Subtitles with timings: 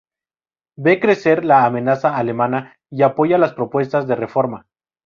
[0.77, 4.65] Ve crecer la amenaza alemana y apoya las propuestas de reforma.